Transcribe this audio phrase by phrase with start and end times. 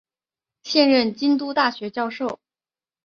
[0.63, 2.39] 现任京都大学教授。